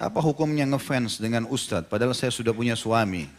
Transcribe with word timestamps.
Apa 0.00 0.24
hukumnya 0.24 0.64
ngefans 0.64 1.20
dengan 1.20 1.44
ustadz 1.44 1.84
padahal 1.84 2.16
saya 2.16 2.32
sudah 2.32 2.56
punya 2.56 2.72
suami? 2.72 3.28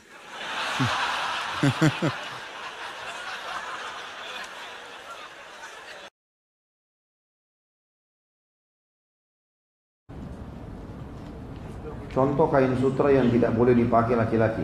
Contoh 12.13 12.45
kain 12.53 12.77
sutra 12.77 13.09
yang 13.09 13.33
tidak 13.33 13.57
boleh 13.57 13.73
dipakai 13.73 14.13
laki-laki. 14.13 14.61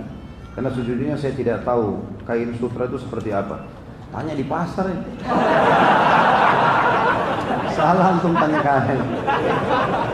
Karena 0.54 0.70
sejujurnya 0.70 1.18
saya 1.18 1.34
tidak 1.34 1.66
tahu 1.66 1.98
kain 2.29 2.54
sutra 2.61 2.86
itu 2.86 3.02
seperti 3.02 3.34
apa. 3.34 3.66
Tanya 4.14 4.38
di 4.38 4.45
pasar. 4.45 4.86
Salah 7.73 8.14
antum 8.14 8.38
tanya 8.38 8.61
kain. 8.61 9.02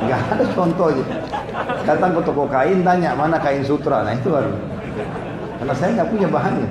Gak 0.07 0.21
ada 0.31 0.47
contohnya. 0.55 1.22
Datang 1.85 2.11
ke 2.17 2.21
toko 2.25 2.49
kain 2.49 2.81
tanya 2.81 3.13
mana 3.13 3.37
kain 3.37 3.61
sutra. 3.61 4.01
Nah 4.01 4.13
itu 4.17 4.29
baru. 4.33 4.53
Karena 5.61 5.73
saya 5.77 5.89
nggak 6.01 6.09
punya 6.09 6.27
bahannya. 6.27 6.69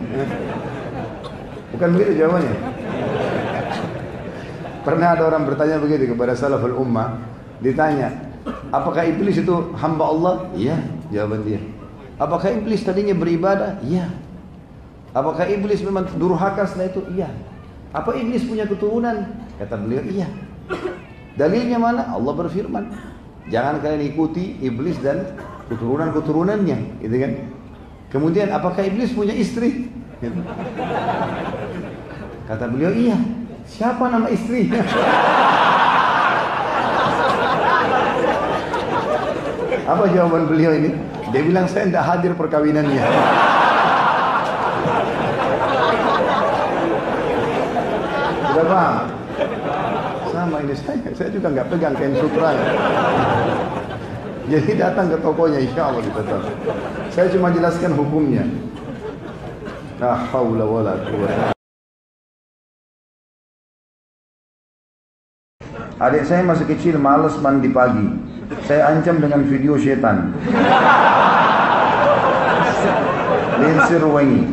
Bukan 1.72 1.88
begitu 1.96 2.12
jawabannya. 2.20 2.56
Pernah 4.82 5.08
ada 5.14 5.22
orang 5.30 5.42
bertanya 5.46 5.78
begitu 5.78 6.10
kepada 6.10 6.34
salaful 6.34 6.74
ummah. 6.74 7.22
Ditanya, 7.62 8.10
apakah 8.74 9.06
iblis 9.06 9.38
itu 9.38 9.54
hamba 9.78 10.10
Allah? 10.10 10.34
Iya, 10.58 10.76
jawaban 11.14 11.46
dia. 11.46 11.62
Apakah 12.18 12.50
iblis 12.50 12.82
tadinya 12.82 13.14
beribadah? 13.14 13.78
Iya. 13.86 14.10
Apakah 15.14 15.46
iblis 15.46 15.78
memang 15.86 16.10
durhaka 16.18 16.66
setelah 16.66 16.90
itu? 16.90 17.00
Iya. 17.14 17.30
Apa 17.94 18.18
iblis 18.18 18.42
punya 18.42 18.66
keturunan? 18.66 19.30
Kata 19.62 19.78
beliau, 19.78 20.02
iya. 20.10 20.26
Dalilnya 21.38 21.78
mana? 21.78 22.10
Allah 22.10 22.32
berfirman. 22.34 23.11
Jangan 23.50 23.82
kalian 23.82 24.02
ikuti 24.14 24.60
iblis 24.62 25.02
dan 25.02 25.34
keturunan-keturunannya, 25.66 27.02
gitu 27.02 27.16
kan? 27.18 27.32
Kemudian 28.12 28.52
apakah 28.52 28.84
iblis 28.86 29.10
punya 29.16 29.34
istri? 29.34 29.90
Kata 32.46 32.68
beliau, 32.70 32.92
iya. 32.94 33.18
Siapa 33.66 34.10
nama 34.10 34.28
istrinya? 34.30 34.84
Apa 39.82 40.04
jawaban 40.14 40.46
beliau 40.46 40.72
ini? 40.76 40.94
Dia 41.32 41.42
bilang 41.42 41.66
saya 41.66 41.88
tidak 41.88 42.04
hadir 42.04 42.32
perkawinannya. 42.36 43.02
Sudah 48.52 48.66
paham? 48.68 49.01
Ini 50.62 50.78
saya, 50.78 51.10
saya 51.10 51.26
juga 51.34 51.50
nggak 51.50 51.74
pegang 51.74 51.90
kain 51.98 52.14
sutra. 52.14 52.54
Jadi 54.46 54.78
datang 54.78 55.10
ke 55.10 55.18
tokonya, 55.18 55.58
insya 55.58 55.90
Allah 55.90 56.02
kita 56.06 56.22
tahu. 56.22 56.42
Saya 57.10 57.26
cuma 57.34 57.50
jelaskan 57.50 57.98
hukumnya. 57.98 58.46
La 59.98 60.22
wala. 60.30 60.94
Adik 65.98 66.26
saya 66.26 66.46
masih 66.46 66.66
kecil 66.70 66.94
malas 66.98 67.34
mandi 67.42 67.66
pagi. 67.70 68.06
Saya 68.66 68.94
ancam 68.94 69.18
dengan 69.18 69.42
video 69.42 69.74
setan. 69.78 70.30
Linsir 73.58 74.02
wangi. 74.06 74.46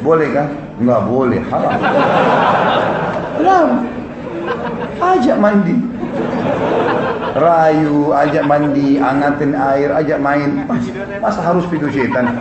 Boleh 0.00 0.28
kan? 0.32 0.48
Enggak 0.80 1.00
boleh. 1.08 1.40
Haram. 1.52 1.76
Ajak 4.98 5.36
mandi. 5.38 5.76
Rayu, 7.38 8.10
ajak 8.10 8.44
mandi, 8.50 8.98
angatin 8.98 9.54
air, 9.54 9.94
ajak 9.94 10.18
main. 10.18 10.66
Mas, 10.66 10.90
masa 11.22 11.40
harus 11.42 11.64
video 11.70 11.86
setan? 11.86 12.34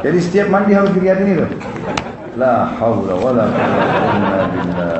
Jadi 0.00 0.18
setiap 0.18 0.48
mandi 0.50 0.74
harus 0.74 0.90
dilihat 0.96 1.22
ini 1.22 1.38
loh. 1.38 1.50
La 2.34 2.74
haula 2.78 3.14
wala 3.18 3.44
quwwata 3.54 4.40
illa. 4.58 4.92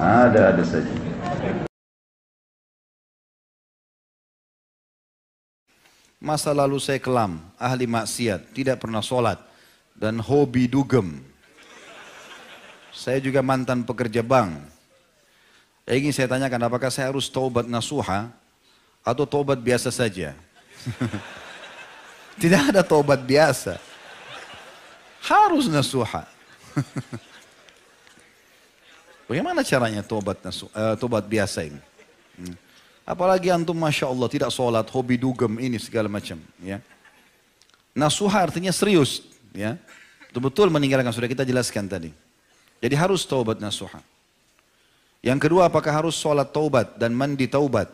Ada-ada 0.00 0.64
saja. 0.64 0.94
Masa 6.20 6.52
lalu 6.52 6.76
saya 6.76 7.00
kelam, 7.00 7.40
ahli 7.56 7.88
maksiat, 7.88 8.52
tidak 8.52 8.84
pernah 8.84 9.00
sholat, 9.00 9.40
dan 9.96 10.20
hobi 10.20 10.68
dugem. 10.68 11.29
Saya 12.90 13.22
juga 13.22 13.40
mantan 13.40 13.86
pekerja 13.86 14.22
bank. 14.22 14.58
Ya 15.86 15.94
ingin 15.98 16.14
saya 16.14 16.30
tanyakan, 16.30 16.70
apakah 16.70 16.90
saya 16.90 17.10
harus 17.10 17.26
taubat 17.26 17.66
nasuha 17.66 18.30
atau 19.02 19.24
taubat 19.26 19.58
biasa 19.58 19.90
saja? 19.90 20.38
tidak 22.42 22.70
ada 22.74 22.82
taubat 22.86 23.22
biasa. 23.22 23.78
Harus 25.20 25.66
nasuha. 25.66 26.26
Bagaimana 29.30 29.62
caranya 29.62 30.02
nasu, 30.42 30.66
uh, 30.74 31.22
biasa 31.22 31.62
ini? 31.62 31.78
Hmm. 32.34 32.56
Apalagi 33.06 33.50
antum 33.50 33.74
masya 33.74 34.06
Allah 34.06 34.26
tidak 34.30 34.50
sholat, 34.54 34.86
hobi 34.90 35.18
dugem 35.18 35.58
ini 35.58 35.78
segala 35.78 36.06
macam. 36.06 36.38
Ya. 36.62 36.78
Nasuha 37.94 38.46
artinya 38.46 38.70
serius, 38.70 39.26
ya. 39.50 39.74
Betul-betul 40.30 40.70
meninggalkan 40.70 41.10
sudah 41.10 41.26
kita 41.26 41.42
jelaskan 41.42 41.90
tadi. 41.90 42.10
Jadi 42.80 42.94
harus 42.96 43.28
taubat 43.28 43.60
nasuha. 43.60 44.00
Yang 45.20 45.48
kedua 45.48 45.68
apakah 45.68 45.92
harus 45.92 46.16
sholat 46.16 46.48
taubat 46.48 46.96
dan 46.96 47.12
mandi 47.12 47.44
taubat? 47.44 47.92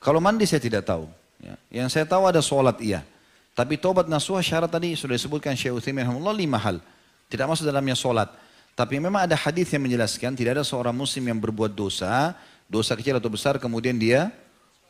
Kalau 0.00 0.18
mandi 0.18 0.48
saya 0.48 0.64
tidak 0.64 0.88
tahu. 0.88 1.04
Ya. 1.38 1.54
Yang 1.68 1.88
saya 2.00 2.04
tahu 2.08 2.24
ada 2.24 2.40
sholat 2.40 2.80
iya. 2.80 3.04
Tapi 3.52 3.76
taubat 3.76 4.08
nasuha 4.08 4.40
syarat 4.40 4.72
tadi 4.72 4.96
sudah 4.96 5.12
disebutkan 5.12 5.52
Syekh 5.52 5.76
Utsaimin 5.76 6.08
rahimahullah 6.08 6.32
lima 6.32 6.56
hal. 6.56 6.80
Tidak 7.28 7.44
masuk 7.44 7.68
dalamnya 7.68 7.92
sholat. 7.92 8.32
Tapi 8.72 8.96
memang 8.96 9.28
ada 9.28 9.36
hadis 9.36 9.68
yang 9.68 9.84
menjelaskan 9.84 10.32
tidak 10.32 10.56
ada 10.56 10.64
seorang 10.64 10.96
muslim 10.96 11.28
yang 11.28 11.36
berbuat 11.36 11.76
dosa, 11.76 12.32
dosa 12.64 12.96
kecil 12.96 13.20
atau 13.20 13.28
besar 13.28 13.60
kemudian 13.60 14.00
dia 14.00 14.32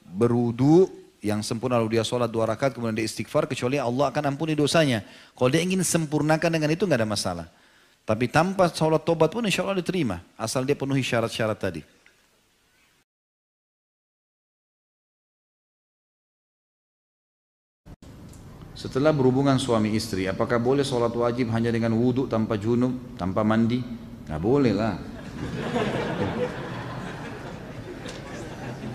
berudu 0.06 0.86
yang 1.18 1.42
sempurna 1.42 1.78
lalu 1.82 1.98
dia 1.98 2.06
sholat 2.06 2.30
dua 2.30 2.46
rakaat 2.50 2.74
kemudian 2.74 2.94
dia 2.98 3.06
istighfar 3.06 3.50
kecuali 3.50 3.82
Allah 3.82 4.14
akan 4.14 4.30
ampuni 4.30 4.54
dosanya. 4.54 5.02
Kalau 5.34 5.50
dia 5.50 5.62
ingin 5.66 5.82
sempurnakan 5.82 6.50
dengan 6.54 6.70
itu 6.70 6.86
nggak 6.86 7.02
ada 7.02 7.10
masalah. 7.10 7.46
Tapi 8.02 8.26
tanpa 8.26 8.66
sholat 8.66 9.06
tobat 9.06 9.30
pun 9.30 9.46
insya 9.46 9.62
Allah 9.62 9.78
diterima 9.78 10.18
asal 10.34 10.66
dia 10.66 10.74
penuhi 10.74 11.06
syarat-syarat 11.06 11.58
tadi. 11.58 11.82
Setelah 18.74 19.14
berhubungan 19.14 19.62
suami 19.62 19.94
istri, 19.94 20.26
apakah 20.26 20.58
boleh 20.58 20.82
sholat 20.82 21.14
wajib 21.14 21.54
hanya 21.54 21.70
dengan 21.70 21.94
wudhu 21.94 22.26
tanpa 22.26 22.58
junub, 22.58 23.14
tanpa 23.14 23.46
mandi? 23.46 23.78
Gak 24.26 24.42
boleh 24.42 24.74
lah. 24.74 24.98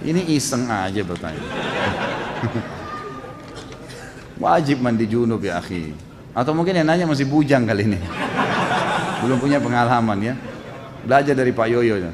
Ini 0.04 0.28
iseng 0.36 0.68
aja 0.68 1.00
bertanya. 1.08 1.40
Wajib 4.36 4.84
mandi 4.84 5.08
junub 5.08 5.40
ya 5.40 5.64
akhi. 5.64 5.96
Atau 6.36 6.52
mungkin 6.52 6.76
yang 6.76 6.92
nanya 6.92 7.08
masih 7.08 7.24
bujang 7.24 7.64
kali 7.64 7.88
ini. 7.88 8.27
Belum 9.26 9.38
punya 9.42 9.58
pengalaman 9.58 10.20
ya. 10.22 10.34
Belajar 11.02 11.34
dari 11.34 11.50
Pak 11.50 11.68
Yoyo. 11.74 11.96
Ya. 11.98 12.12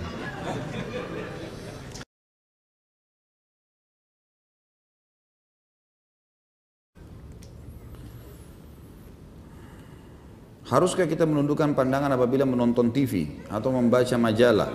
Haruskah 10.64 11.06
kita 11.06 11.28
menundukkan 11.28 11.76
pandangan 11.78 12.16
apabila 12.16 12.48
menonton 12.50 12.90
TV 12.90 13.30
atau 13.52 13.70
membaca 13.70 14.16
majalah? 14.18 14.72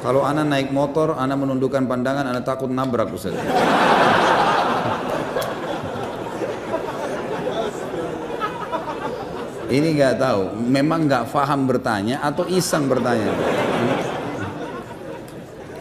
Kalau 0.00 0.24
anak 0.24 0.48
naik 0.48 0.68
motor, 0.72 1.12
anak 1.14 1.36
menundukkan 1.36 1.84
pandangan, 1.84 2.24
anak 2.26 2.42
takut 2.48 2.72
nabrak 2.72 3.12
Ustaz. 3.12 3.36
Ini 9.70 9.88
nggak 9.94 10.14
tahu, 10.18 10.42
memang 10.66 11.06
nggak 11.06 11.30
faham 11.30 11.70
bertanya 11.70 12.26
atau 12.26 12.42
iseng 12.50 12.90
bertanya. 12.90 13.30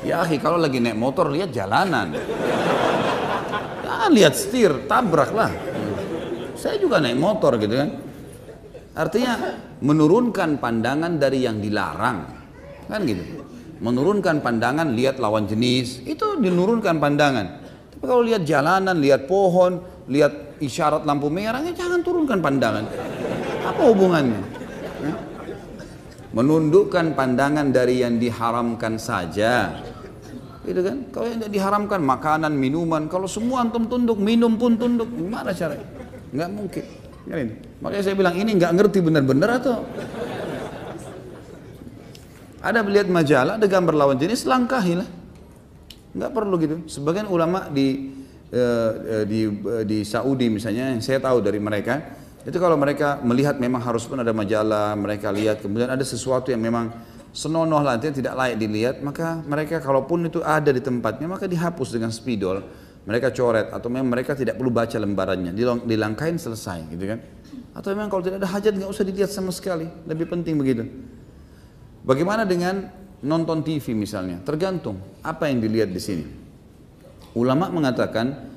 Ya 0.05 0.21
akhi, 0.21 0.37
kalau 0.37 0.61
lagi 0.61 0.77
naik 0.77 0.93
motor 0.93 1.33
lihat 1.33 1.49
jalanan. 1.49 2.13
Ya, 3.81 4.05
lihat 4.13 4.37
setir, 4.37 4.85
tabraklah. 4.85 5.49
Saya 6.53 6.77
juga 6.77 7.01
naik 7.01 7.17
motor 7.17 7.57
gitu 7.57 7.73
kan. 7.73 7.89
Artinya 8.93 9.57
menurunkan 9.81 10.61
pandangan 10.61 11.17
dari 11.17 11.49
yang 11.49 11.57
dilarang. 11.57 12.29
Kan 12.85 13.01
gitu. 13.09 13.41
Menurunkan 13.79 14.43
pandangan 14.45 14.91
lihat 14.93 15.17
lawan 15.17 15.49
jenis, 15.49 16.05
itu 16.05 16.37
dinurunkan 16.37 17.01
pandangan. 17.01 17.47
Tapi 17.95 18.03
kalau 18.05 18.21
lihat 18.21 18.45
jalanan, 18.45 19.01
lihat 19.01 19.25
pohon, 19.25 19.81
lihat 20.11 20.59
isyarat 20.59 21.07
lampu 21.07 21.31
merah, 21.31 21.63
ya 21.63 21.71
jangan 21.71 22.03
turunkan 22.03 22.43
pandangan. 22.43 22.85
Apa 23.69 23.81
hubungannya? 23.93 24.41
Ya? 25.05 25.13
menundukkan 26.29 27.17
pandangan 27.17 27.73
dari 27.73 28.05
yang 28.05 28.21
diharamkan 28.21 29.01
saja. 29.01 29.81
Gitu 30.61 30.81
kan? 30.85 30.97
Kalau 31.09 31.25
yang 31.25 31.41
diharamkan 31.49 32.01
makanan, 32.05 32.53
minuman, 32.53 33.09
kalau 33.09 33.25
semua 33.25 33.65
antum 33.65 33.89
tunduk, 33.89 34.21
minum 34.21 34.53
pun 34.53 34.77
tunduk, 34.77 35.09
gimana 35.09 35.49
caranya? 35.49 35.87
Nggak 36.29 36.49
mungkin. 36.53 36.85
Ini. 37.29 37.55
Makanya 37.81 38.03
saya 38.05 38.15
bilang 38.17 38.35
ini 38.37 38.57
nggak 38.57 38.73
ngerti 38.77 38.99
benar-benar 39.05 39.61
atau 39.61 39.85
ada 42.59 42.79
melihat 42.83 43.07
majalah, 43.07 43.55
ada 43.57 43.67
gambar 43.69 43.93
lawan 43.95 44.17
jenis, 44.19 44.45
langkahilah. 44.45 45.07
Nggak 46.13 46.31
perlu 46.33 46.55
gitu. 46.61 46.75
Sebagian 46.85 47.25
ulama 47.29 47.69
di 47.69 48.13
uh, 48.53 49.25
di 49.25 49.49
uh, 49.49 49.83
di 49.85 50.05
Saudi 50.05 50.49
misalnya, 50.53 50.93
yang 50.93 51.01
saya 51.01 51.21
tahu 51.21 51.41
dari 51.41 51.57
mereka, 51.57 52.01
itu 52.47 52.55
kalau 52.55 52.79
mereka 52.79 53.19
melihat 53.19 53.59
memang 53.59 53.83
harus 53.83 54.07
pun 54.07 54.15
ada 54.19 54.31
majalah, 54.31 54.95
mereka 54.95 55.27
lihat, 55.27 55.59
kemudian 55.59 55.91
ada 55.91 56.03
sesuatu 56.07 56.55
yang 56.55 56.63
memang 56.63 56.87
senonoh 57.35 57.83
lah, 57.83 57.99
tidak 57.99 58.31
layak 58.31 58.57
dilihat, 58.57 58.95
maka 59.03 59.43
mereka 59.43 59.83
kalaupun 59.83 60.31
itu 60.31 60.39
ada 60.39 60.71
di 60.71 60.79
tempatnya, 60.79 61.27
maka 61.27 61.45
dihapus 61.45 61.91
dengan 61.91 62.09
spidol, 62.15 62.63
mereka 63.03 63.35
coret, 63.35 63.69
atau 63.75 63.91
memang 63.91 64.07
mereka 64.07 64.39
tidak 64.39 64.55
perlu 64.55 64.71
baca 64.71 64.97
lembarannya, 64.97 65.51
dilangkain 65.83 66.39
selesai 66.39 66.87
gitu 66.95 67.05
kan. 67.05 67.19
Atau 67.75 67.93
memang 67.93 68.09
kalau 68.09 68.23
tidak 68.25 68.41
ada 68.41 68.49
hajat 68.49 68.73
nggak 68.75 68.89
usah 68.89 69.03
dilihat 69.05 69.29
sama 69.29 69.51
sekali, 69.53 69.85
lebih 70.07 70.25
penting 70.31 70.57
begitu. 70.57 70.87
Bagaimana 72.01 72.47
dengan 72.47 72.87
nonton 73.21 73.61
TV 73.61 73.93
misalnya? 73.93 74.41
Tergantung 74.41 74.97
apa 75.21 75.51
yang 75.51 75.59
dilihat 75.59 75.91
di 75.91 76.01
sini. 76.01 76.25
Ulama 77.37 77.69
mengatakan 77.69 78.48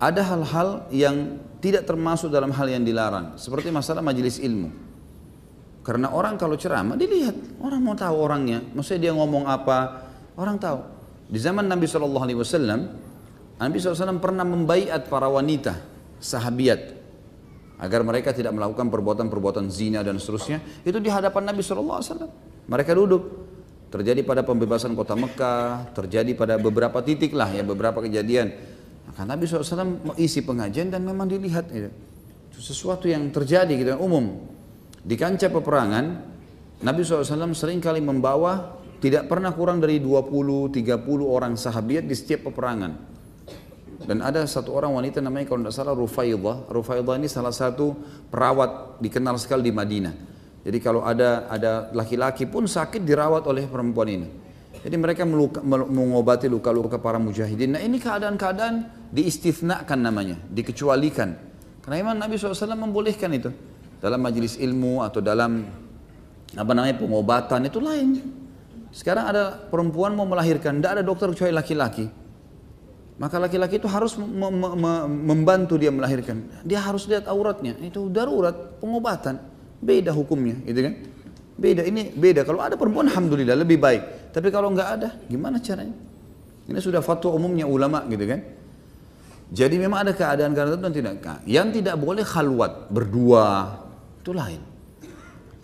ada 0.00 0.24
hal-hal 0.24 0.88
yang 0.88 1.36
tidak 1.60 1.84
termasuk 1.84 2.32
dalam 2.32 2.48
hal 2.56 2.66
yang 2.72 2.80
dilarang, 2.80 3.36
seperti 3.36 3.68
masalah 3.68 4.00
majelis 4.00 4.40
ilmu. 4.40 4.72
Karena 5.84 6.08
orang 6.08 6.40
kalau 6.40 6.56
ceramah 6.56 6.96
dilihat, 6.96 7.60
orang 7.60 7.80
mau 7.84 7.92
tahu 7.92 8.16
orangnya, 8.16 8.64
maksudnya 8.72 9.08
dia 9.08 9.12
ngomong 9.12 9.44
apa, 9.44 10.08
orang 10.40 10.56
tahu. 10.56 10.80
Di 11.28 11.36
zaman 11.36 11.68
Nabi 11.68 11.84
Shallallahu 11.84 12.24
Alaihi 12.24 12.40
Wasallam, 12.40 12.80
Nabi 13.60 13.76
SAW 13.76 14.16
pernah 14.24 14.40
membaiat 14.40 15.04
para 15.12 15.28
wanita, 15.28 15.76
sahabiat, 16.16 16.96
agar 17.76 18.00
mereka 18.00 18.32
tidak 18.32 18.56
melakukan 18.56 18.88
perbuatan-perbuatan 18.88 19.68
zina 19.68 20.00
dan 20.00 20.16
seterusnya. 20.16 20.64
Itu 20.80 20.96
di 20.96 21.12
hadapan 21.12 21.52
Nabi 21.52 21.60
Wasallam. 21.60 22.30
Mereka 22.68 22.92
duduk. 22.96 23.52
Terjadi 23.90 24.22
pada 24.22 24.46
pembebasan 24.46 24.94
kota 24.94 25.18
Mekah, 25.18 25.90
terjadi 25.92 26.30
pada 26.38 26.54
beberapa 26.56 27.02
titik 27.02 27.34
lah 27.34 27.50
ya, 27.50 27.66
beberapa 27.66 27.98
kejadian. 27.98 28.54
Maka 29.08 29.24
Nabi 29.24 29.48
SAW 29.48 30.16
isi 30.20 30.44
pengajian 30.44 30.92
dan 30.92 31.06
memang 31.06 31.30
dilihat 31.30 31.70
gitu. 31.70 31.90
Itu 32.50 32.58
sesuatu 32.60 33.06
yang 33.06 33.30
terjadi 33.32 33.72
gitu, 33.72 33.96
umum. 34.00 34.44
Di 35.00 35.16
kancah 35.16 35.48
peperangan, 35.48 36.04
Nabi 36.84 37.00
SAW 37.04 37.56
sering 37.56 37.80
kali 37.80 38.04
membawa 38.04 38.80
tidak 39.00 39.32
pernah 39.32 39.52
kurang 39.56 39.80
dari 39.80 39.96
20-30 40.00 40.76
orang 41.24 41.56
sahabat 41.56 42.04
di 42.04 42.14
setiap 42.16 42.52
peperangan. 42.52 42.92
Dan 44.00 44.24
ada 44.24 44.44
satu 44.48 44.72
orang 44.72 44.96
wanita 44.96 45.20
namanya 45.20 45.52
kalau 45.52 45.68
tidak 45.68 45.76
salah 45.76 45.94
Rufaidah. 45.96 46.72
Rufaidah 46.72 47.14
ini 47.20 47.28
salah 47.28 47.52
satu 47.52 47.92
perawat 48.32 49.00
dikenal 49.00 49.36
sekali 49.36 49.68
di 49.68 49.72
Madinah. 49.76 50.14
Jadi 50.60 50.78
kalau 50.80 51.04
ada 51.04 51.48
ada 51.48 51.88
laki-laki 51.92 52.44
pun 52.48 52.68
sakit 52.68 53.04
dirawat 53.04 53.44
oleh 53.48 53.64
perempuan 53.68 54.08
ini. 54.08 54.28
Jadi 54.80 54.96
mereka 54.96 55.28
meluka, 55.28 55.60
mengobati 55.64 56.48
luka-luka 56.48 56.96
para 56.96 57.20
mujahidin. 57.20 57.76
Nah 57.76 57.82
ini 57.84 58.00
keadaan-keadaan 58.00 59.08
diistifnakan 59.12 59.98
namanya, 60.00 60.40
dikecualikan. 60.48 61.36
Karena 61.84 61.96
memang 62.00 62.16
Nabi 62.16 62.40
SAW 62.40 62.76
membolehkan 62.76 63.28
itu. 63.36 63.52
Dalam 64.00 64.24
majelis 64.24 64.56
ilmu 64.56 65.04
atau 65.04 65.20
dalam 65.20 65.68
apa 66.56 66.72
namanya 66.72 66.96
pengobatan 66.96 67.68
itu 67.68 67.76
lain. 67.76 68.08
Sekarang 68.88 69.28
ada 69.28 69.68
perempuan 69.68 70.16
mau 70.16 70.24
melahirkan, 70.24 70.80
tidak 70.80 70.92
ada 70.96 71.02
dokter 71.04 71.28
kecuali 71.30 71.52
laki-laki. 71.52 72.08
Maka 73.20 73.36
laki-laki 73.36 73.76
itu 73.76 73.84
harus 73.84 74.16
membantu 74.16 75.76
dia 75.76 75.92
melahirkan. 75.92 76.40
Dia 76.64 76.80
harus 76.80 77.04
lihat 77.04 77.28
auratnya. 77.28 77.76
Itu 77.84 78.08
darurat 78.08 78.80
pengobatan. 78.80 79.36
Beda 79.84 80.16
hukumnya, 80.16 80.56
gitu 80.64 80.80
kan? 80.80 80.94
Beda 81.60 81.84
ini 81.84 82.08
beda. 82.16 82.48
Kalau 82.48 82.64
ada 82.64 82.80
perempuan 82.80 83.12
alhamdulillah 83.12 83.60
lebih 83.60 83.76
baik. 83.76 84.02
Tapi 84.30 84.48
kalau 84.54 84.70
nggak 84.70 84.88
ada, 84.98 85.08
gimana 85.26 85.58
caranya? 85.58 85.94
Ini 86.70 86.78
sudah 86.78 87.02
fatwa 87.02 87.34
umumnya 87.34 87.66
ulama 87.66 88.06
gitu 88.06 88.24
kan? 88.26 88.40
Jadi 89.50 89.76
memang 89.82 90.06
ada 90.06 90.12
keadaan-keadaan 90.14 90.78
tertentu 90.78 90.98
tidak. 91.02 91.42
Yang 91.42 91.82
tidak 91.82 91.98
boleh 91.98 92.22
khalwat 92.22 92.86
berdua 92.94 93.46
itu 94.22 94.30
lain. 94.30 94.62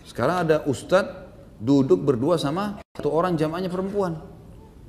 Sekarang 0.03 0.43
ada 0.43 0.67
ustadz 0.67 1.29
duduk 1.63 2.03
berdua 2.03 2.35
sama 2.35 2.83
satu 2.91 3.07
orang 3.15 3.39
jamaahnya 3.39 3.71
perempuan. 3.71 4.19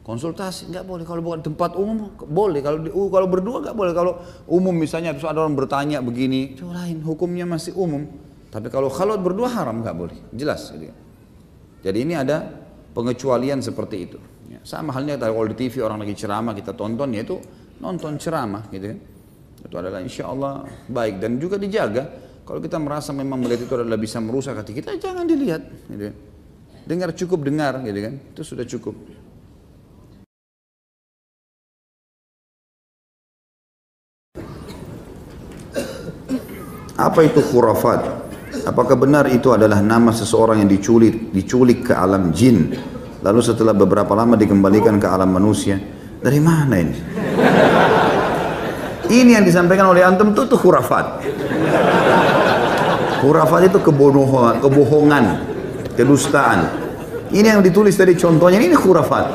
Konsultasi 0.02 0.72
nggak 0.72 0.88
boleh 0.88 1.04
kalau 1.04 1.20
bukan 1.20 1.44
tempat 1.44 1.76
umum 1.76 2.10
boleh 2.16 2.64
kalau 2.64 2.78
di, 2.80 2.90
kalau 2.90 3.28
berdua 3.28 3.60
nggak 3.60 3.76
boleh 3.76 3.92
kalau 3.92 4.12
umum 4.48 4.72
misalnya 4.72 5.12
terus 5.12 5.28
ada 5.28 5.44
orang 5.44 5.52
bertanya 5.52 6.00
begini 6.00 6.56
itu 6.56 6.64
lain 6.64 7.04
hukumnya 7.04 7.44
masih 7.44 7.76
umum 7.76 8.08
tapi 8.48 8.72
kalau 8.72 8.88
khalwat 8.88 9.20
berdua 9.20 9.52
haram 9.52 9.84
nggak 9.84 9.96
boleh, 9.96 10.18
jelas. 10.32 10.72
Gitu. 10.72 10.96
Jadi 11.84 11.98
ini 12.00 12.16
ada 12.16 12.57
pengecualian 12.98 13.62
seperti 13.62 14.10
itu. 14.10 14.18
Ya, 14.50 14.58
sama 14.66 14.90
halnya 14.90 15.14
kalau 15.14 15.46
di 15.46 15.54
TV 15.54 15.78
orang 15.86 16.02
lagi 16.02 16.18
ceramah 16.18 16.50
kita 16.50 16.74
tonton 16.74 17.14
ya 17.14 17.22
itu 17.22 17.38
nonton 17.78 18.18
ceramah 18.18 18.66
gitu 18.74 18.90
kan. 18.90 18.98
Itu 19.62 19.74
adalah 19.78 20.02
insya 20.02 20.26
Allah 20.26 20.66
baik 20.90 21.22
dan 21.22 21.38
juga 21.38 21.54
dijaga. 21.62 22.26
Kalau 22.42 22.58
kita 22.58 22.80
merasa 22.82 23.14
memang 23.14 23.38
melihat 23.44 23.68
itu 23.68 23.74
adalah 23.76 24.00
bisa 24.00 24.18
merusak 24.18 24.58
hati 24.58 24.72
kita, 24.74 24.98
jangan 24.98 25.28
dilihat. 25.28 25.62
Gitu. 25.86 26.10
Kan. 26.10 26.16
Dengar 26.88 27.12
cukup 27.12 27.44
dengar, 27.44 27.84
gitu 27.84 28.00
kan? 28.00 28.14
Itu 28.32 28.40
sudah 28.40 28.64
cukup. 28.64 28.96
Apa 36.96 37.20
itu 37.28 37.44
khurafat? 37.44 38.27
Apakah 38.68 39.00
benar 39.00 39.24
itu 39.32 39.48
adalah 39.48 39.80
nama 39.80 40.12
seseorang 40.12 40.60
yang 40.60 40.68
diculik, 40.68 41.32
diculik 41.32 41.88
ke 41.88 41.96
alam 41.96 42.36
jin, 42.36 42.76
lalu 43.24 43.40
setelah 43.40 43.72
beberapa 43.72 44.12
lama 44.12 44.36
dikembalikan 44.36 45.00
ke 45.00 45.08
alam 45.08 45.32
manusia? 45.32 45.80
Dari 46.20 46.36
mana 46.36 46.76
ini? 46.76 46.96
Ini 49.08 49.40
yang 49.40 49.44
disampaikan 49.48 49.88
oleh 49.88 50.04
antum 50.04 50.36
itu 50.36 50.44
tuh 50.44 50.60
khurafat. 50.60 51.24
Khurafat 53.24 53.72
itu 53.72 53.80
kebohongan, 53.80 54.60
kebohongan, 54.60 55.24
kedustaan. 55.96 56.68
Ini 57.32 57.56
yang 57.56 57.64
ditulis 57.64 57.96
tadi 57.96 58.12
contohnya 58.20 58.60
ini 58.60 58.76
khurafat. 58.76 59.32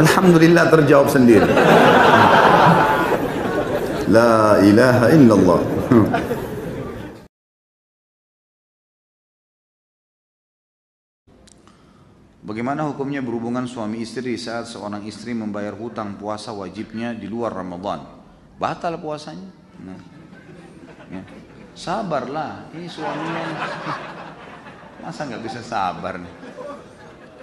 Alhamdulillah 0.00 0.64
terjawab 0.72 1.12
sendiri. 1.12 1.44
La 4.06 4.62
ilaha 4.62 5.10
illallah. 5.10 5.60
Bagaimana 12.46 12.86
hukumnya 12.86 13.18
berhubungan 13.18 13.66
suami 13.66 14.06
istri 14.06 14.38
saat 14.38 14.70
seorang 14.70 15.02
istri 15.10 15.34
membayar 15.34 15.74
hutang 15.74 16.14
puasa 16.14 16.54
wajibnya 16.54 17.18
di 17.18 17.26
luar 17.26 17.50
Ramadan? 17.50 18.06
Batal 18.62 18.94
puasanya? 19.02 19.50
Nah. 19.82 19.98
Ya. 21.10 21.26
Sabarlah, 21.74 22.70
ini 22.78 22.86
suaminya 22.86 23.42
masa 25.02 25.26
nggak 25.26 25.42
bisa 25.42 25.66
sabar 25.66 26.22
nih? 26.22 26.34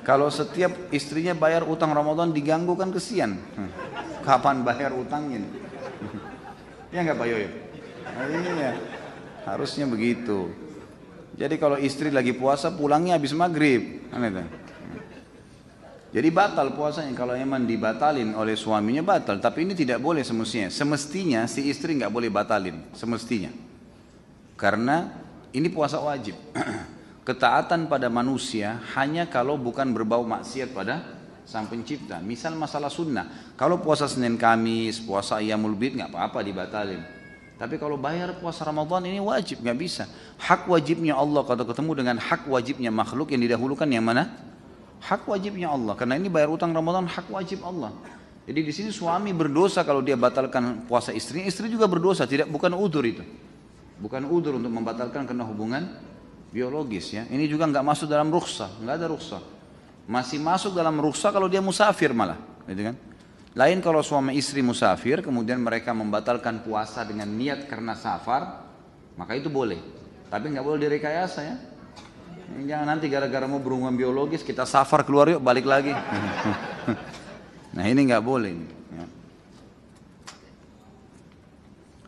Kalau 0.08 0.32
setiap 0.32 0.72
istrinya 0.96 1.36
bayar 1.36 1.68
utang 1.68 1.92
Ramadan 1.92 2.32
diganggu 2.32 2.80
kan 2.80 2.88
kesian. 2.88 3.36
Kapan 4.24 4.64
bayar 4.64 4.96
utangnya? 4.96 5.44
Ya 6.94 7.02
nggak 7.02 7.18
Pak 7.18 7.26
Yoyo? 7.26 7.50
Nah, 8.14 8.30
iya, 8.30 8.72
harusnya 9.50 9.90
begitu. 9.90 10.54
Jadi 11.34 11.58
kalau 11.58 11.82
istri 11.82 12.14
lagi 12.14 12.38
puasa 12.38 12.70
pulangnya 12.70 13.18
habis 13.18 13.34
maghrib, 13.34 14.06
kan. 14.14 14.46
Jadi 16.14 16.30
batal 16.30 16.78
puasanya 16.78 17.18
kalau 17.18 17.34
emang 17.34 17.66
dibatalin 17.66 18.38
oleh 18.38 18.54
suaminya 18.54 19.02
batal. 19.02 19.42
Tapi 19.42 19.66
ini 19.66 19.74
tidak 19.74 19.98
boleh 19.98 20.22
semestinya. 20.22 20.70
Semestinya 20.70 21.50
si 21.50 21.66
istri 21.66 21.98
nggak 21.98 22.14
boleh 22.14 22.30
batalin, 22.30 22.86
semestinya. 22.94 23.50
Karena 24.54 25.10
ini 25.50 25.74
puasa 25.74 25.98
wajib. 25.98 26.38
Ketaatan 27.28 27.90
pada 27.90 28.14
manusia 28.14 28.78
hanya 28.94 29.26
kalau 29.26 29.58
bukan 29.58 29.90
berbau 29.90 30.22
maksiat 30.22 30.70
pada 30.70 31.02
sang 31.44 31.68
pencipta. 31.68 32.20
Misal 32.24 32.56
masalah 32.56 32.90
sunnah. 32.90 33.56
Kalau 33.60 33.80
puasa 33.80 34.08
Senin 34.08 34.40
Kamis, 34.40 35.04
puasa 35.04 35.40
Iyamul 35.40 35.76
Bid 35.76 36.00
nggak 36.00 36.12
apa-apa 36.12 36.40
dibatalin. 36.44 37.02
Tapi 37.54 37.78
kalau 37.78 37.96
bayar 37.96 38.36
puasa 38.42 38.66
Ramadan 38.66 39.06
ini 39.08 39.22
wajib, 39.22 39.62
nggak 39.62 39.78
bisa. 39.78 40.04
Hak 40.42 40.68
wajibnya 40.68 41.16
Allah 41.16 41.46
kalau 41.46 41.64
ketemu 41.64 41.92
dengan 41.96 42.18
hak 42.20 42.50
wajibnya 42.50 42.90
makhluk 42.90 43.32
yang 43.32 43.40
didahulukan 43.46 43.88
yang 43.88 44.04
mana? 44.04 44.28
Hak 45.00 45.30
wajibnya 45.30 45.72
Allah. 45.72 45.94
Karena 45.94 46.18
ini 46.18 46.28
bayar 46.28 46.50
utang 46.52 46.74
Ramadan 46.74 47.06
hak 47.08 47.30
wajib 47.30 47.62
Allah. 47.64 47.94
Jadi 48.44 48.60
di 48.60 48.74
sini 48.76 48.90
suami 48.92 49.32
berdosa 49.32 49.88
kalau 49.88 50.04
dia 50.04 50.20
batalkan 50.20 50.84
puasa 50.84 51.16
istrinya, 51.16 51.48
istri 51.48 51.72
juga 51.72 51.88
berdosa, 51.88 52.28
tidak 52.28 52.52
bukan 52.52 52.76
udur 52.76 53.06
itu. 53.08 53.24
Bukan 54.02 54.28
udur 54.28 54.60
untuk 54.60 54.74
membatalkan 54.74 55.24
karena 55.24 55.48
hubungan 55.48 55.88
biologis 56.52 57.16
ya. 57.16 57.24
Ini 57.32 57.48
juga 57.48 57.70
nggak 57.72 57.86
masuk 57.86 58.12
dalam 58.12 58.28
rukhsah, 58.28 58.84
nggak 58.84 58.96
ada 59.00 59.08
rukhsah. 59.08 59.53
Masih 60.04 60.40
masuk 60.40 60.76
dalam 60.76 61.00
rukhsah 61.00 61.32
kalau 61.32 61.48
dia 61.48 61.64
musafir 61.64 62.12
malah, 62.12 62.36
gitu 62.68 62.92
kan? 62.92 62.96
Lain 63.54 63.80
kalau 63.86 64.02
suami 64.02 64.34
istri 64.36 64.66
musafir, 64.66 65.22
kemudian 65.22 65.62
mereka 65.62 65.94
membatalkan 65.94 66.66
puasa 66.66 67.06
dengan 67.06 67.30
niat 67.30 67.70
karena 67.70 67.94
safar, 67.94 68.66
maka 69.14 69.38
itu 69.38 69.48
boleh. 69.48 69.78
Tapi 70.28 70.50
nggak 70.50 70.66
boleh 70.66 70.80
direkayasa 70.82 71.40
ya. 71.46 71.56
Jangan 72.66 72.98
nanti 72.98 73.06
gara-gara 73.08 73.46
mau 73.46 73.62
berhubungan 73.62 73.94
biologis 73.94 74.42
kita 74.42 74.66
safar 74.66 75.06
keluar 75.06 75.30
yuk 75.30 75.42
balik 75.42 75.70
lagi. 75.70 75.94
nah 77.78 77.86
ini 77.86 78.10
nggak 78.10 78.26
boleh. 78.26 78.58
Ya. 78.90 79.06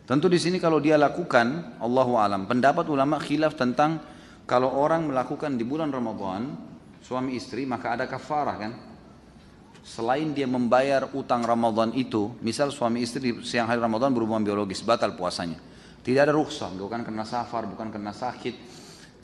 Tentu 0.06 0.26
di 0.26 0.38
sini 0.42 0.58
kalau 0.58 0.82
dia 0.82 0.98
lakukan, 0.98 1.78
Allahu 1.78 2.18
alam. 2.18 2.50
Pendapat 2.50 2.90
ulama 2.90 3.22
khilaf 3.22 3.54
tentang 3.54 4.02
kalau 4.50 4.74
orang 4.74 5.06
melakukan 5.10 5.54
di 5.54 5.62
bulan 5.62 5.94
Ramadan 5.94 6.54
suami 7.02 7.36
istri 7.36 7.64
maka 7.68 7.96
ada 7.98 8.04
kafarah 8.04 8.56
kan? 8.56 8.72
Selain 9.86 10.34
dia 10.34 10.50
membayar 10.50 11.06
utang 11.14 11.46
Ramadan 11.46 11.94
itu, 11.94 12.34
misal 12.42 12.74
suami 12.74 13.06
istri 13.06 13.30
di 13.30 13.32
siang 13.46 13.70
hari 13.70 13.78
Ramadan 13.78 14.10
berhubungan 14.10 14.42
biologis, 14.42 14.82
batal 14.82 15.14
puasanya. 15.14 15.62
Tidak 16.02 16.18
ada 16.18 16.34
rukhsah, 16.34 16.74
bukan 16.74 17.06
karena 17.06 17.22
safar, 17.22 17.70
bukan 17.70 17.94
karena 17.94 18.10
sakit, 18.10 18.54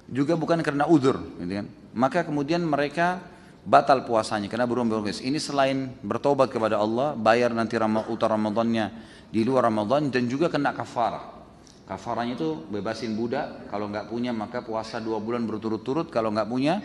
juga 0.07 0.39
bukan 0.39 0.63
karena 0.63 0.87
udur, 0.87 1.19
gitu 1.43 1.51
kan? 1.51 1.67
Maka 1.99 2.23
kemudian 2.23 2.63
mereka 2.63 3.19
batal 3.67 4.07
puasanya 4.07 4.47
karena 4.47 4.71
berhubungan 4.71 5.03
biologis. 5.03 5.19
Ini 5.19 5.43
selain 5.43 5.99
bertobat 5.99 6.47
kepada 6.55 6.79
Allah, 6.79 7.19
bayar 7.19 7.51
nanti 7.51 7.75
utang 7.75 8.31
Ramadannya 8.31 8.87
di 9.35 9.43
luar 9.43 9.67
Ramadan 9.67 10.15
dan 10.15 10.31
juga 10.31 10.47
kena 10.47 10.71
kafarah. 10.71 11.43
Kafarahnya 11.91 12.39
itu 12.39 12.71
bebasin 12.71 13.19
budak, 13.19 13.67
kalau 13.67 13.91
nggak 13.91 14.07
punya 14.07 14.31
maka 14.31 14.63
puasa 14.63 15.03
dua 15.03 15.19
bulan 15.19 15.43
berturut-turut, 15.43 16.07
kalau 16.15 16.31
nggak 16.31 16.47
punya 16.47 16.79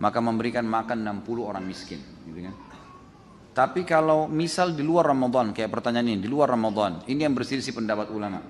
maka 0.00 0.18
memberikan 0.18 0.64
makan 0.64 1.04
60 1.22 1.44
orang 1.44 1.64
miskin. 1.64 2.00
Gitu 2.24 2.48
kan? 2.48 2.54
Tapi 3.50 3.84
kalau 3.84 4.24
misal 4.24 4.72
di 4.72 4.80
luar 4.80 5.12
Ramadan, 5.12 5.52
kayak 5.52 5.68
pertanyaan 5.68 6.16
ini, 6.16 6.24
di 6.24 6.30
luar 6.30 6.48
Ramadan, 6.48 7.04
ini 7.04 7.28
yang 7.28 7.36
berselisih 7.36 7.76
pendapat 7.76 8.08
ulama. 8.08 8.40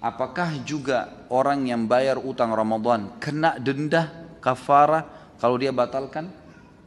Apakah 0.00 0.60
juga 0.64 1.28
orang 1.32 1.68
yang 1.68 1.84
bayar 1.84 2.16
utang 2.20 2.52
Ramadan 2.52 3.20
kena 3.20 3.60
denda 3.60 4.08
kafarah 4.40 5.36
kalau 5.36 5.56
dia 5.60 5.72
batalkan? 5.72 6.28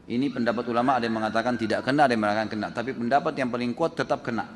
Ini 0.03 0.34
pendapat 0.36 0.68
ulama 0.68 1.00
ada 1.00 1.08
yang 1.08 1.15
mengatakan 1.15 1.56
tidak 1.56 1.88
kena, 1.88 2.10
ada 2.10 2.12
yang 2.12 2.25
mengatakan 2.25 2.50
kena. 2.51 2.68
Tapi 2.75 2.92
pendapat 2.92 3.34
yang 3.39 3.50
paling 3.53 3.72
kuat 3.72 3.96
tetap 3.96 4.25
kena. 4.25 4.50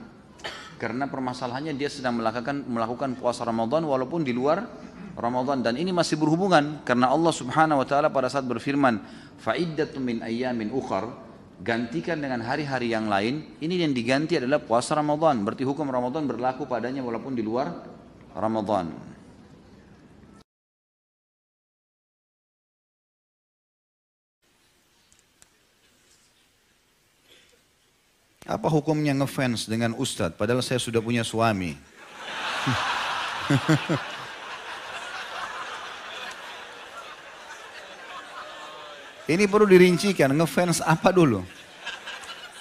Karena 0.75 1.07
permasalahannya 1.07 1.73
dia 1.73 1.87
sedang 1.87 2.19
melakukan 2.19 2.67
melakukan 2.67 3.15
puasa 3.15 3.47
Ramadan 3.47 3.87
walaupun 3.87 4.21
di 4.27 4.35
luar 4.35 4.67
Ramadan. 5.17 5.65
Dan 5.65 5.81
ini 5.81 5.89
masih 5.89 6.15
berhubungan 6.15 6.85
karena 6.85 7.09
Allah 7.09 7.33
Subhanahu 7.33 7.81
wa 7.81 7.87
taala 7.89 8.13
pada 8.13 8.29
saat 8.29 8.45
berfirman 8.45 9.01
fa'iddatun 9.41 10.01
min 10.05 10.17
ayyamin 10.21 10.69
ukhar 10.69 11.09
gantikan 11.57 12.21
dengan 12.21 12.45
hari-hari 12.45 12.93
yang 12.93 13.09
lain. 13.09 13.57
Ini 13.57 13.89
yang 13.89 13.97
diganti 13.97 14.37
adalah 14.37 14.61
puasa 14.61 14.93
Ramadan. 14.93 15.41
Berarti 15.41 15.65
hukum 15.65 15.89
Ramadan 15.89 16.29
berlaku 16.29 16.69
padanya 16.69 17.01
walaupun 17.01 17.33
di 17.33 17.41
luar 17.41 17.73
Ramadan. 18.37 18.93
Apa 28.47 28.71
hukumnya 28.71 29.11
ngefans 29.11 29.67
dengan 29.67 29.91
ustadz? 29.99 30.39
Padahal 30.39 30.63
saya 30.63 30.79
sudah 30.79 31.03
punya 31.03 31.27
suami? 31.27 31.75
Ini 39.27 39.43
perlu 39.51 39.67
dirincikan, 39.67 40.31
ngefans 40.31 40.79
apa 40.79 41.11
dulu? 41.11 41.43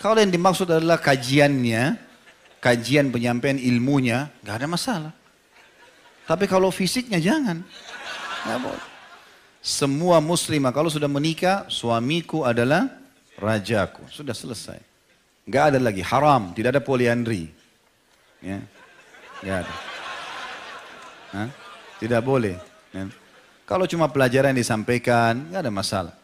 Kalau 0.02 0.18
yang 0.18 0.34
dimaksud 0.34 0.66
adalah 0.66 0.98
kajiannya, 0.98 1.94
kajian 2.58 3.14
penyampaian 3.14 3.54
ilmunya, 3.54 4.34
nggak 4.42 4.56
ada 4.58 4.66
masalah. 4.66 5.12
Tapi 6.26 6.50
kalau 6.50 6.74
fisiknya 6.74 7.22
jangan. 7.22 7.62
Semua 9.62 10.18
muslimah 10.18 10.74
kalau 10.74 10.90
sudah 10.90 11.06
menikah, 11.06 11.70
suamiku 11.70 12.42
adalah 12.42 12.90
rajaku. 13.38 14.02
Sudah 14.10 14.34
selesai. 14.34 14.82
Nggak 15.46 15.64
ada 15.70 15.78
lagi 15.78 16.02
haram, 16.02 16.50
tidak 16.50 16.74
ada 16.74 16.82
poliandri. 16.82 17.46
Ya. 18.42 18.58
Nggak 19.42 19.56
ada. 19.62 19.74
Hah? 21.30 21.48
Tidak 22.02 22.20
boleh. 22.26 22.58
Ya. 22.90 23.06
Kalau 23.66 23.86
cuma 23.86 24.10
pelajaran 24.10 24.50
yang 24.54 24.62
disampaikan, 24.62 25.50
nggak 25.50 25.62
ada 25.62 25.72
masalah. 25.74 26.14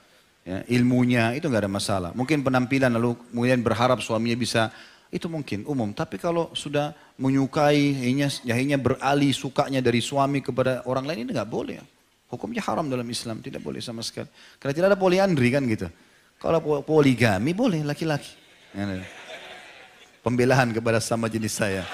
Ya, 0.42 0.66
ilmunya 0.66 1.38
itu 1.38 1.46
nggak 1.46 1.62
ada 1.66 1.70
masalah. 1.70 2.10
Mungkin 2.18 2.42
penampilan 2.42 2.90
lalu 2.90 3.14
kemudian 3.30 3.62
berharap 3.62 4.02
suaminya 4.02 4.34
bisa 4.34 4.74
itu 5.12 5.28
mungkin 5.30 5.62
umum. 5.70 5.94
Tapi 5.94 6.18
kalau 6.18 6.50
sudah 6.50 6.90
menyukai, 7.20 7.94
akhirnya 8.50 8.80
beralih 8.80 9.30
sukanya 9.30 9.78
dari 9.78 10.02
suami 10.02 10.42
kepada 10.42 10.82
orang 10.88 11.06
lain 11.06 11.28
ini 11.28 11.30
nggak 11.30 11.46
boleh. 11.46 11.78
Hukumnya 12.26 12.58
haram 12.64 12.88
dalam 12.88 13.06
Islam, 13.06 13.38
tidak 13.44 13.62
boleh 13.62 13.78
sama 13.78 14.02
sekali. 14.02 14.26
Karena 14.58 14.74
tidak 14.74 14.88
ada 14.96 14.98
poliandri 14.98 15.52
kan 15.52 15.62
gitu. 15.68 15.86
Kalau 16.42 16.58
poligami 16.82 17.54
boleh 17.54 17.86
laki-laki. 17.86 18.34
Pembelaan 20.26 20.74
kepada 20.74 20.98
sama 20.98 21.30
jenis 21.30 21.54
saya. 21.54 21.86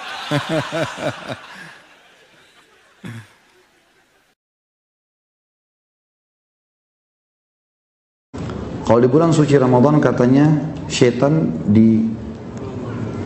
Kalau 8.89 9.05
di 9.05 9.05
bulan 9.05 9.29
suci 9.29 9.53
Ramadan 9.53 10.01
katanya 10.01 10.49
setan 10.89 11.61
di 11.69 12.09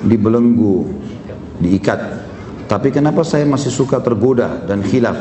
dibelenggu, 0.04 0.92
diikat. 1.64 2.20
Tapi 2.68 2.92
kenapa 2.92 3.24
saya 3.24 3.48
masih 3.48 3.72
suka 3.72 4.04
tergoda 4.04 4.60
dan 4.68 4.84
hilaf? 4.84 5.16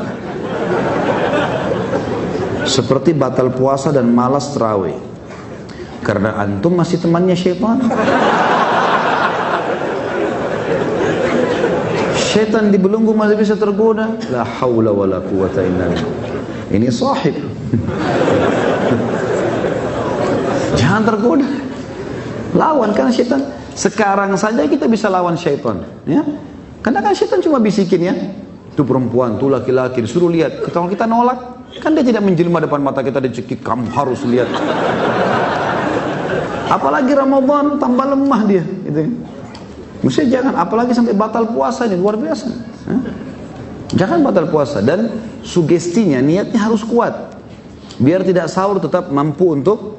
Seperti 2.67 3.15
batal 3.15 3.55
puasa 3.55 3.95
dan 3.95 4.11
malas 4.11 4.51
terawih. 4.51 4.99
Karena 6.03 6.35
antum 6.35 6.75
masih 6.75 6.99
temannya 6.99 7.39
syaitan. 7.39 7.79
Syaitan 12.19 12.67
di 12.67 12.75
belenggu 12.75 13.15
masih 13.15 13.39
bisa 13.39 13.55
tergoda. 13.55 14.19
La 14.27 14.43
haula 14.43 14.91
wa 14.91 15.07
la 15.07 15.23
quwata 15.23 15.63
illa 15.63 15.87
Ini 16.67 16.91
sahib. 16.91 17.39
Jangan 20.93 21.09
tergoda. 21.09 21.49
Lawan 22.53 22.93
kan 22.93 23.09
syaitan. 23.09 23.41
Sekarang 23.73 24.37
saja 24.37 24.61
kita 24.69 24.85
bisa 24.85 25.09
lawan 25.09 25.33
syaitan. 25.33 25.81
Ya? 26.05 26.21
Karena 26.85 27.01
kan 27.01 27.17
syaitan 27.17 27.41
cuma 27.41 27.57
bisikin 27.57 28.13
ya. 28.13 28.13
Itu 28.69 28.85
perempuan, 28.85 29.41
itu 29.41 29.49
laki-laki. 29.49 30.05
Disuruh 30.05 30.29
lihat. 30.29 30.61
Kalau 30.69 30.85
kita 30.85 31.09
nolak, 31.09 31.65
kan 31.81 31.97
dia 31.97 32.05
tidak 32.05 32.21
menjelma 32.21 32.61
depan 32.61 32.77
mata 32.77 33.01
kita 33.01 33.17
dicekik. 33.25 33.65
Kamu 33.65 33.89
harus 33.89 34.21
lihat. 34.21 34.53
Apalagi 36.69 37.17
Ramadan 37.17 37.81
tambah 37.81 38.13
lemah 38.13 38.41
dia, 38.45 38.61
gitu 38.85 39.09
kan. 39.09 39.13
Mesti 40.05 40.29
jangan, 40.29 40.53
apalagi 40.61 40.93
sampai 40.93 41.17
batal 41.17 41.49
puasa 41.49 41.89
ini 41.89 41.97
luar 41.97 42.21
biasa. 42.21 42.53
Jangan 43.97 44.21
batal 44.21 44.45
puasa 44.45 44.77
dan 44.85 45.09
sugestinya 45.41 46.21
niatnya 46.21 46.61
harus 46.61 46.85
kuat. 46.85 47.33
Biar 47.97 48.21
tidak 48.21 48.45
sahur 48.45 48.77
tetap 48.77 49.09
mampu 49.09 49.57
untuk 49.57 49.97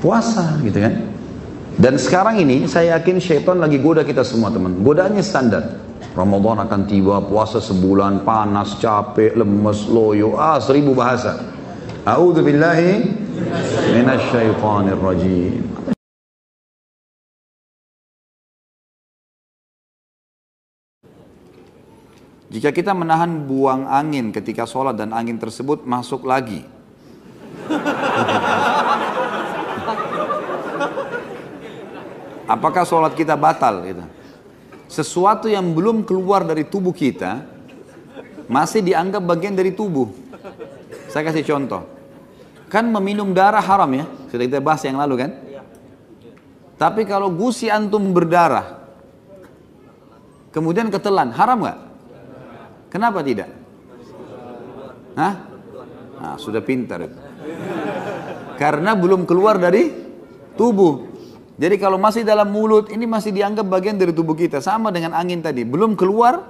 puasa, 0.00 0.58
gitu 0.64 0.78
kan. 0.80 0.94
Dan 1.80 1.96
sekarang 1.96 2.36
ini 2.42 2.68
saya 2.68 3.00
yakin 3.00 3.16
syaitan 3.22 3.56
lagi 3.56 3.80
goda 3.80 4.04
kita 4.04 4.20
semua 4.20 4.52
teman. 4.52 4.84
Godaannya 4.84 5.24
standar. 5.24 5.64
Ramadan 6.10 6.66
akan 6.66 6.90
tiba, 6.90 7.22
puasa 7.22 7.62
sebulan, 7.62 8.26
panas, 8.26 8.76
capek, 8.82 9.38
lemes, 9.38 9.86
loyo, 9.86 10.34
ah 10.34 10.58
seribu 10.58 10.92
bahasa. 10.92 11.38
A'udzu 12.02 12.42
billahi 12.42 13.06
minasyaitonir 13.94 14.98
rajim. 14.98 15.62
Jika 22.50 22.74
kita 22.74 22.90
menahan 22.90 23.46
buang 23.46 23.86
angin 23.86 24.34
ketika 24.34 24.66
sholat 24.66 24.98
dan 24.98 25.14
angin 25.14 25.38
tersebut 25.38 25.86
masuk 25.86 26.26
lagi. 26.26 26.66
Apakah 32.50 32.82
sholat 32.82 33.14
kita 33.14 33.38
batal? 33.38 33.86
Gitu. 33.86 34.02
Sesuatu 34.90 35.46
yang 35.46 35.70
belum 35.70 36.02
keluar 36.02 36.42
dari 36.42 36.66
tubuh 36.66 36.90
kita 36.90 37.46
masih 38.50 38.82
dianggap 38.82 39.22
bagian 39.22 39.54
dari 39.54 39.70
tubuh. 39.70 40.10
Saya 41.06 41.30
kasih 41.30 41.46
contoh. 41.46 41.86
Kan 42.66 42.90
meminum 42.90 43.30
darah 43.30 43.62
haram 43.62 43.90
ya, 43.94 44.06
sudah 44.30 44.46
kita 44.46 44.58
bahas 44.58 44.82
yang 44.82 44.98
lalu 44.98 45.14
kan? 45.26 45.30
Tapi 46.74 47.02
kalau 47.06 47.30
gusi 47.30 47.70
antum 47.70 48.10
berdarah, 48.10 48.82
kemudian 50.50 50.90
ketelan, 50.90 51.30
haram 51.34 51.66
nggak? 51.66 51.78
Kenapa 52.90 53.22
tidak? 53.22 53.50
Hah? 55.18 55.34
Nah, 56.18 56.34
sudah 56.38 56.62
pintar. 56.62 57.10
Karena 58.58 58.94
belum 58.94 59.26
keluar 59.26 59.58
dari 59.58 59.90
tubuh. 60.54 61.09
Jadi 61.60 61.76
kalau 61.76 62.00
masih 62.00 62.24
dalam 62.24 62.48
mulut, 62.48 62.88
ini 62.88 63.04
masih 63.04 63.36
dianggap 63.36 63.68
bagian 63.68 64.00
dari 64.00 64.16
tubuh 64.16 64.32
kita. 64.32 64.64
Sama 64.64 64.88
dengan 64.88 65.12
angin 65.12 65.44
tadi. 65.44 65.60
Belum 65.60 65.92
keluar, 65.92 66.40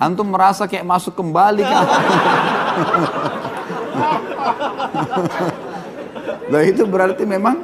antum 0.00 0.32
merasa 0.32 0.64
kayak 0.64 0.88
masuk 0.88 1.12
kembali 1.12 1.60
ke 1.60 1.76
Nah 6.50 6.62
itu 6.66 6.82
berarti 6.88 7.28
memang 7.28 7.60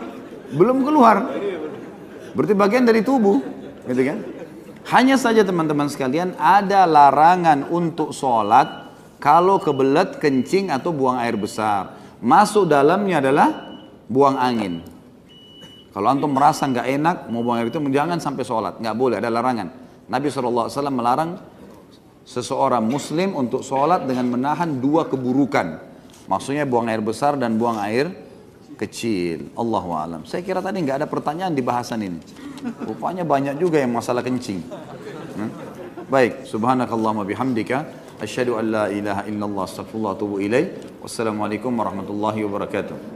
belum 0.53 0.85
keluar. 0.87 1.27
Berarti 2.37 2.55
bagian 2.55 2.85
dari 2.85 3.01
tubuh, 3.01 3.41
gitu 3.89 4.03
kan? 4.05 4.19
Hanya 4.93 5.17
saja 5.19 5.43
teman-teman 5.43 5.91
sekalian 5.91 6.39
ada 6.39 6.87
larangan 6.87 7.67
untuk 7.73 8.15
sholat 8.15 8.93
kalau 9.19 9.59
kebelet 9.59 10.21
kencing 10.23 10.71
atau 10.71 10.93
buang 10.95 11.19
air 11.19 11.35
besar. 11.35 11.99
Masuk 12.23 12.71
dalamnya 12.71 13.19
adalah 13.19 13.49
buang 14.07 14.39
angin. 14.39 14.96
Kalau 15.97 16.13
antum 16.13 16.29
merasa 16.29 16.69
nggak 16.69 16.87
enak 17.01 17.17
mau 17.33 17.41
buang 17.41 17.57
air 17.57 17.73
itu 17.73 17.81
jangan 17.89 18.21
sampai 18.21 18.45
sholat, 18.45 18.77
nggak 18.85 18.97
boleh 19.01 19.17
ada 19.17 19.33
larangan. 19.33 19.73
Nabi 20.13 20.29
SAW 20.29 20.69
melarang 20.93 21.41
seseorang 22.21 22.85
muslim 22.85 23.33
untuk 23.33 23.65
sholat 23.65 24.05
dengan 24.05 24.29
menahan 24.29 24.77
dua 24.77 25.09
keburukan. 25.09 25.81
Maksudnya 26.29 26.69
buang 26.69 26.93
air 26.93 27.01
besar 27.01 27.41
dan 27.41 27.57
buang 27.57 27.81
air 27.81 28.13
kecil. 28.77 29.49
Allahu 29.57 29.97
alam. 29.97 30.21
Saya 30.29 30.45
kira 30.45 30.61
tadi 30.61 30.85
nggak 30.85 31.01
ada 31.01 31.09
pertanyaan 31.09 31.57
di 31.57 31.65
bahasan 31.65 32.05
ini. 32.05 32.21
Rupanya 32.85 33.25
banyak 33.25 33.57
juga 33.57 33.81
yang 33.81 33.97
masalah 33.97 34.21
kencing. 34.21 34.69
Hmm? 35.33 35.49
Baik, 36.13 36.45
subhanakallahumma 36.45 37.25
bihamdika 37.25 37.89
asyhadu 38.21 38.61
an 38.61 38.65
la 38.69 38.85
ilaha 38.93 39.25
illallah 39.25 39.65
astaghfirullah 39.65 40.13
wa 40.13 40.17
atubu 40.21 40.45
ilaih. 40.45 40.77
Wassalamualaikum 41.01 41.73
warahmatullahi 41.73 42.45
wabarakatuh. 42.45 43.16